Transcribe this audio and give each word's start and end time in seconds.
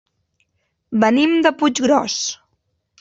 Venim 1.03 1.37
de 1.47 1.53
Puiggròs. 1.59 2.17